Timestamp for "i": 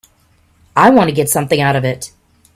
0.75-0.89